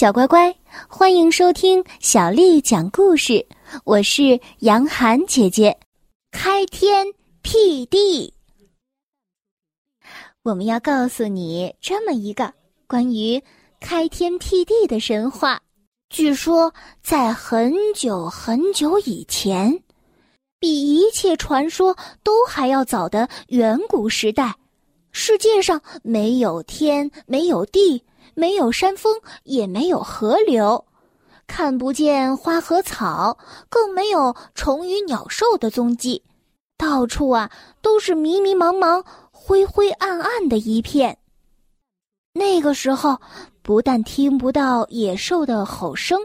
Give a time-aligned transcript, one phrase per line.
[0.00, 0.56] 小乖乖，
[0.88, 3.46] 欢迎收听小丽讲故事。
[3.84, 5.76] 我是杨涵姐姐。
[6.30, 7.06] 开天
[7.42, 8.32] 辟地，
[10.42, 12.50] 我们要告诉你这么一个
[12.86, 13.42] 关于
[13.78, 15.60] 开天辟地的神话。
[16.08, 16.72] 据说，
[17.02, 19.82] 在很久很久以前，
[20.58, 24.56] 比一切传说都还要早的远古时代，
[25.12, 28.02] 世界上没有天，没有地。
[28.40, 30.86] 没有山峰，也没有河流，
[31.46, 33.36] 看不见花和草，
[33.68, 36.22] 更没有虫鱼鸟兽的踪迹，
[36.78, 37.50] 到处啊
[37.82, 41.18] 都是迷迷茫茫、灰灰暗暗的一片。
[42.32, 43.20] 那个时候，
[43.60, 46.18] 不但听不到野兽的吼声，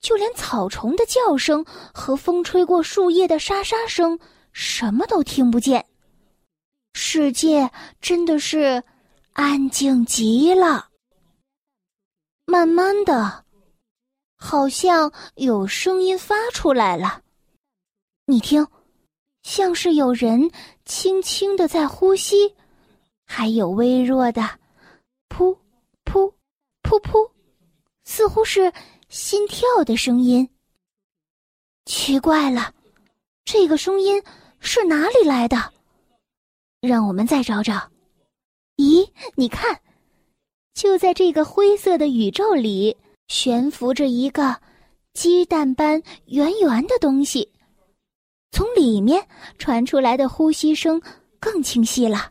[0.00, 4.20] 就连草虫的叫声和风吹过树叶的沙沙声，
[4.52, 5.84] 什么都听不见。
[6.92, 8.84] 世界真的是
[9.32, 10.89] 安静极了。
[12.50, 13.44] 慢慢的，
[14.34, 17.22] 好像有声音发出来了。
[18.26, 18.66] 你听，
[19.44, 20.50] 像是有人
[20.84, 22.56] 轻轻的在呼吸，
[23.24, 24.42] 还有微弱的
[25.30, 25.56] “噗
[26.04, 26.34] 噗
[26.82, 27.30] 噗噗”，
[28.02, 28.72] 似乎是
[29.08, 30.50] 心跳的声音。
[31.84, 32.74] 奇怪了，
[33.44, 34.20] 这个声音
[34.58, 35.72] 是哪里来的？
[36.80, 37.88] 让我们再找找。
[38.74, 39.80] 咦，你看。
[40.80, 42.96] 就在这个灰色的宇宙里，
[43.28, 44.56] 悬浮着一个
[45.12, 47.46] 鸡蛋般圆圆的东西，
[48.50, 49.28] 从里面
[49.58, 50.98] 传出来的呼吸声
[51.38, 52.30] 更清晰了，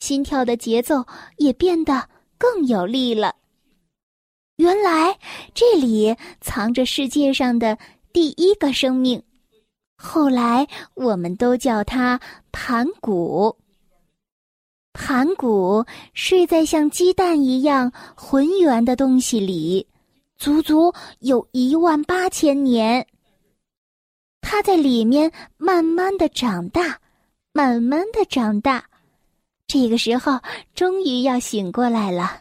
[0.00, 1.06] 心跳的节奏
[1.36, 3.36] 也变得更有力了。
[4.56, 5.16] 原来
[5.54, 7.78] 这里藏着世界上的
[8.12, 9.22] 第一个生命，
[9.96, 13.56] 后来我们都叫它盘古。
[14.98, 19.86] 盘古睡在像鸡蛋一样浑圆的东西里，
[20.38, 23.06] 足足有一万八千年。
[24.40, 26.98] 他在里面慢慢的长大，
[27.52, 28.86] 慢慢的长大，
[29.66, 30.40] 这个时候
[30.74, 32.40] 终于要醒过来了。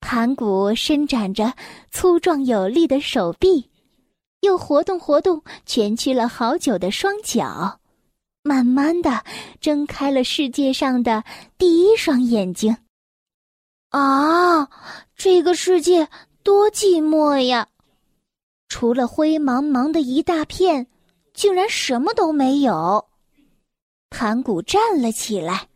[0.00, 1.52] 盘古伸展着
[1.90, 3.68] 粗壮有力的手臂，
[4.42, 7.77] 又活动活动蜷曲了好久的双脚。
[8.48, 9.22] 慢慢的
[9.60, 11.22] 睁开了世界上的
[11.58, 12.74] 第一双眼睛。
[13.90, 14.66] 啊，
[15.14, 16.08] 这个世界
[16.42, 17.68] 多寂寞呀！
[18.68, 20.86] 除了灰茫茫的一大片，
[21.34, 23.06] 竟然什么都没有。
[24.08, 25.68] 盘古站了起来，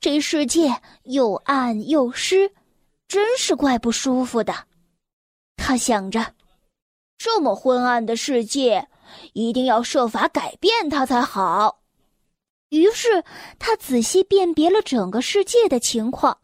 [0.00, 2.50] 这世界又暗又湿，
[3.06, 4.54] 真是怪不舒服的。
[5.56, 6.34] 他想着，
[7.18, 8.88] 这么昏暗的世界，
[9.34, 11.77] 一定要设法改变它才好。
[12.70, 13.24] 于是，
[13.58, 16.38] 他仔细辨别了整个世界的情况，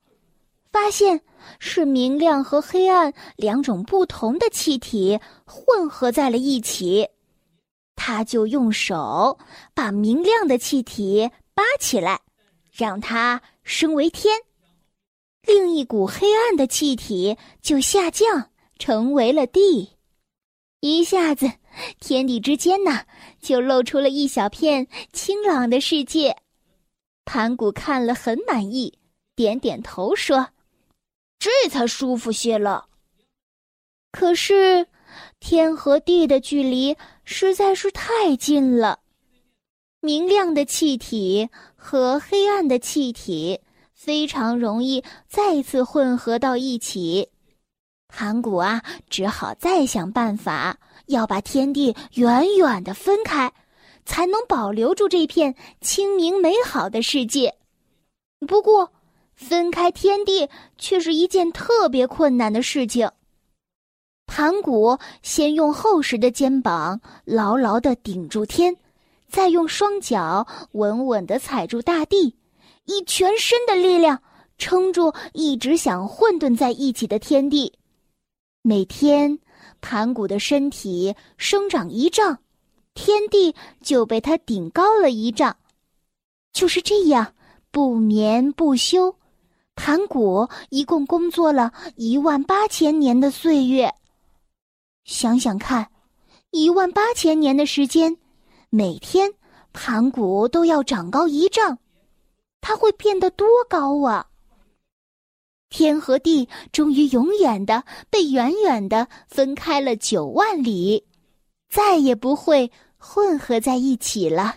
[0.72, 1.20] 发现
[1.58, 7.08] 是明亮和黑暗两种不同的气体混合在了一起。
[7.96, 9.38] 他就用手
[9.74, 12.20] 把明亮的气体扒起来，
[12.72, 14.34] 让它升为天；
[15.46, 19.91] 另一股黑暗的气体就下降，成为了地。
[20.80, 21.50] 一下子。
[22.00, 23.04] 天地之间呢，
[23.40, 26.36] 就露出了一小片清朗的世界。
[27.24, 28.98] 盘古看了很满意，
[29.34, 30.50] 点点头说
[31.38, 32.86] ：“这才舒服些了。”
[34.12, 34.86] 可是，
[35.40, 39.00] 天和地的距离实在是太近了，
[40.00, 43.60] 明亮的气体和黑暗的气体
[43.92, 47.30] 非常容易再次混合到一起。
[48.06, 50.78] 盘古啊，只好再想办法。
[51.06, 53.53] 要把天地远远的分开，
[54.04, 57.54] 才能保留住这片清明美好的世界。
[58.47, 58.92] 不过，
[59.34, 60.48] 分开天地
[60.78, 63.10] 却是一件特别困难的事情。
[64.26, 68.76] 盘古先用厚实的肩膀牢牢的顶住天，
[69.28, 72.36] 再用双脚稳稳的踩住大地，
[72.86, 74.22] 以全身的力量
[74.56, 77.75] 撑住一直想混沌在一起的天地。
[78.62, 79.39] 每天。
[79.81, 82.39] 盘古的身体生长一丈，
[82.95, 85.57] 天地就被他顶高了一丈。
[86.53, 87.34] 就是这样，
[87.71, 89.16] 不眠不休，
[89.75, 93.93] 盘古一共工作了一万八千年的岁月。
[95.05, 95.91] 想想看，
[96.51, 98.16] 一万八千年的时间，
[98.71, 99.33] 每天
[99.72, 101.78] 盘古都要长高一丈，
[102.61, 104.27] 他会变得多高啊！
[105.74, 111.04] 天和地终于永远的被远远的分开了九万里，
[111.68, 114.54] 再也不会混合在一起了。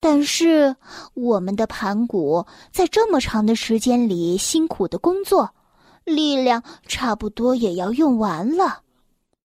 [0.00, 0.74] 但是，
[1.14, 5.48] 我们的盘古在这么长的时间里辛苦的工作，
[6.02, 8.82] 力量差不多也要用完了。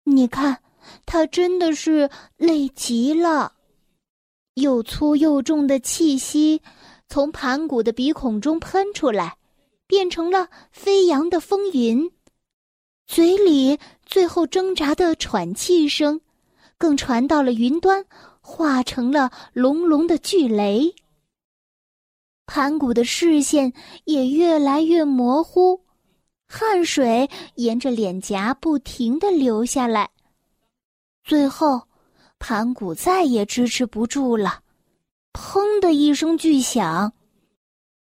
[0.05, 0.59] 你看，
[1.05, 3.51] 他真的是累极了。
[4.53, 6.61] 又粗又重的气息
[7.09, 9.35] 从盘古的鼻孔中喷出来，
[9.87, 12.11] 变成了飞扬的风云。
[13.07, 16.21] 嘴里最后挣扎的喘气声，
[16.77, 18.05] 更传到了云端，
[18.41, 20.95] 化成了隆隆的巨雷。
[22.47, 23.73] 盘古的视线
[24.03, 25.81] 也越来越模糊，
[26.47, 30.09] 汗水沿着脸颊不停的流下来。
[31.23, 31.87] 最后，
[32.37, 34.61] 盘古再也支持不住了，
[35.33, 37.13] 砰的一声巨响，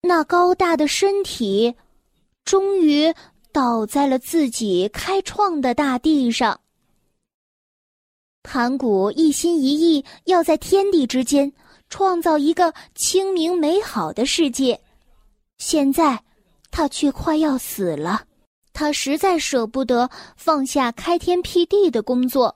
[0.01, 1.75] 那高大的身体
[2.43, 3.13] 终于
[3.51, 6.59] 倒在了自己开创的大地上。
[8.43, 11.51] 盘古一心一意要在天地之间。
[11.93, 14.79] 创造一个清明美好的世界，
[15.57, 16.23] 现在
[16.71, 18.23] 他却快要死了。
[18.71, 22.55] 他实在舍不得放下开天辟地的工作，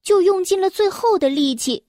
[0.00, 1.84] 就用尽了最后的力气，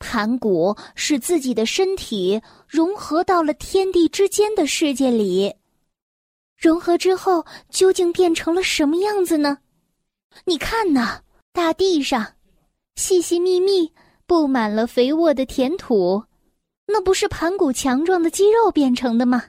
[0.00, 5.54] 盘古使自己的身体融合到了天地之间的世界里。
[6.58, 9.58] 融合之后，究竟变成了什么样子呢？
[10.44, 11.20] 你看呐，
[11.52, 12.34] 大地上，
[12.96, 13.92] 细细密密。
[14.26, 16.22] 布满了肥沃的田土，
[16.86, 19.42] 那不是盘古强壮的肌肉变成的吗？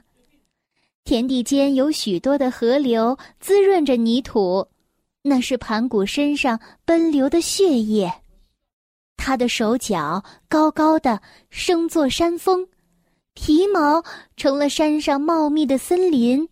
[1.04, 4.66] 田地间有许多的河流滋润着泥土，
[5.22, 8.12] 那是盘古身上奔流的血液。
[9.16, 11.20] 他的手脚高高的，
[11.50, 12.66] 生作山峰，
[13.34, 14.02] 皮毛
[14.36, 16.48] 成了山上茂密的森林，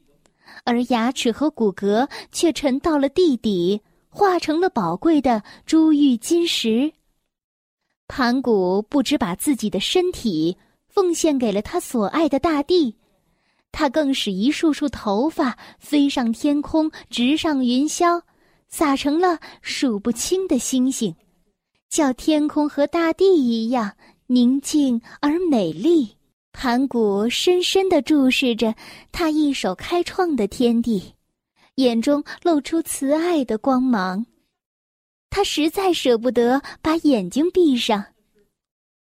[0.64, 6.92] 而牙齿和骨骼却沉到了地底，化成了宝贵的珠玉金石。
[8.06, 10.56] 盘古不只把自己的身体
[10.88, 12.96] 奉献给了他所爱的大地，
[13.72, 18.20] 他更使一束束头发飞上天空，直上云霄，
[18.68, 21.14] 撒成了数不清的星星，
[21.90, 23.92] 叫天空和大地一样
[24.28, 26.16] 宁静而美丽。
[26.52, 28.74] 盘古深深地注视着
[29.12, 31.14] 他一手开创的天地，
[31.76, 34.24] 眼中露出慈爱的光芒。
[35.30, 38.04] 他实在舍不得把眼睛闭上，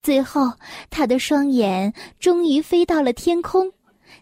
[0.03, 0.53] 最后，
[0.91, 3.73] 他的双眼终于飞到了天空，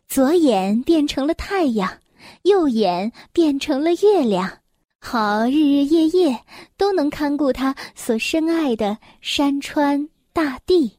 [0.06, 1.99] 左眼变成了太阳，
[2.43, 4.58] 右眼变成了月亮，
[5.06, 6.40] 好日日夜夜
[6.78, 10.90] 都能看顾他所深爱的山川大地。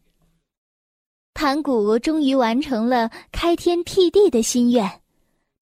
[1.34, 5.02] 盘古终于完成了开天辟地的心愿，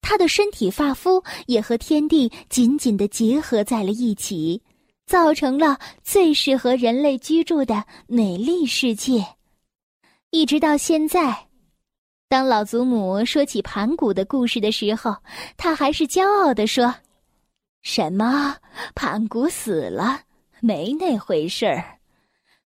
[0.02, 4.60] 他的身体发肤也和天地紧紧的结合在了一起。
[5.06, 9.22] 造成了最适合人类居住的美丽世界，
[10.30, 11.46] 一直到现在，
[12.26, 15.14] 当老祖母说起盘古的故事的时候，
[15.58, 16.94] 他还是骄傲的说
[17.84, 18.56] ：“什么？
[18.94, 20.22] 盘古死了？
[20.60, 21.98] 没那回事儿。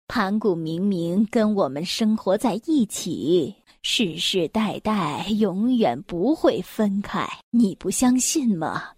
[0.07, 7.27] 盘古明明跟我们生活在一起，世世代代永远不会分开。
[7.49, 8.91] 你不相信吗？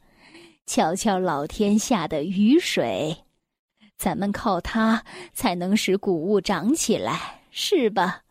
[0.65, 3.15] 瞧瞧老天下的雨水。”
[3.97, 8.23] 咱们靠它才能使谷物长起来，是吧？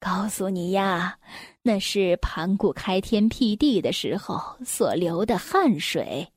[0.00, 1.18] 告诉你呀，
[1.62, 6.31] 那是盘古开天辟地的时候所流的汗水，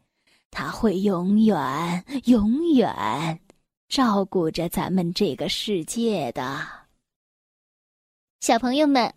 [0.55, 3.37] 他会永远、永远
[3.89, 6.65] 照顾着咱们这个世界的。
[8.39, 9.13] 小朋友们，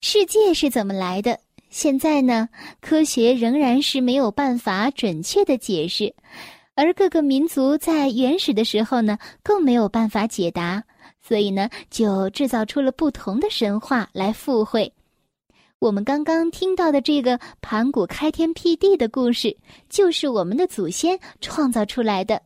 [0.00, 1.40] 世界是怎么来的？
[1.70, 2.48] 现在呢，
[2.80, 6.14] 科学仍然是没有办法准确的解释。
[6.76, 10.84] 而各个民族在原始的时候呢，更没有办法解答，
[11.20, 14.94] 所以呢，就制造出了不同的神话来附会。
[15.82, 19.56] 我们刚刚听到的这个盘古开天辟地的故事，
[19.88, 22.40] 就是我们的祖先创造出来的。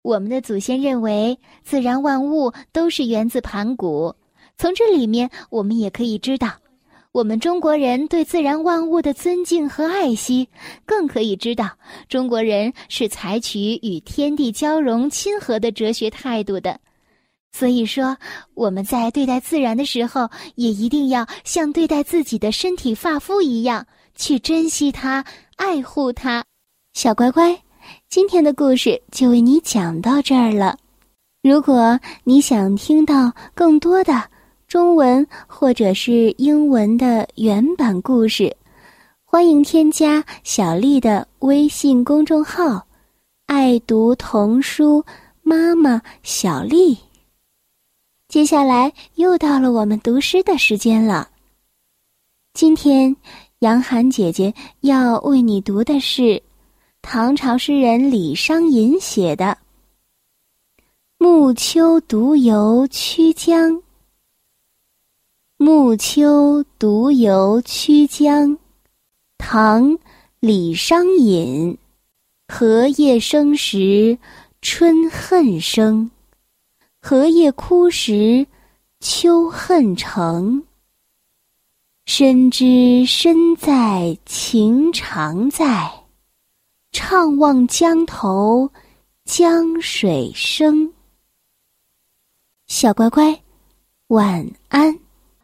[0.00, 4.16] 我们的祖先认为，自然万物都是源自盘古。
[4.56, 6.54] 从这里面，我们也可以知道。
[7.12, 10.48] 我们中国人对自然万物的尊敬和爱惜，
[10.86, 11.68] 更可以知道
[12.08, 16.80] 中国人是采取与天地交融亲和的哲学态度的。
[17.52, 18.16] 所以说，
[18.54, 25.24] 我们在对待自然的时候，也一定要像对待自己的身体发肤一样去珍惜它、
[25.56, 26.44] 爱护它。
[26.94, 27.60] 小乖乖，
[28.08, 30.78] 今天的故事就为你讲到这儿了。
[31.42, 34.22] 如果你想听到更多的，
[34.68, 38.56] 中文或者是英文的原版故事，
[39.24, 42.86] 欢迎添加小丽的微信公众号
[43.46, 45.04] “爱读童书
[45.42, 46.96] 妈妈小丽”。
[48.30, 51.28] 接下来又到了我们读诗的时间了。
[52.54, 53.16] 今天
[53.58, 56.40] 杨涵姐姐要为你读的是
[57.02, 59.46] 唐朝诗人李商隐写的
[61.18, 63.72] 《暮秋独游曲江》。
[65.56, 68.56] 暮秋独游曲江，
[69.38, 69.90] 唐·
[70.38, 71.76] 李商隐。
[72.46, 74.16] 荷叶生时
[74.62, 76.08] 春恨生，
[77.00, 78.46] 荷叶枯时
[79.00, 80.64] 秋恨成。
[82.04, 86.04] 深知身在情长在，
[86.92, 88.70] 怅望江头
[89.24, 90.92] 江水声。
[92.66, 93.42] 小乖乖，
[94.08, 94.99] 晚安。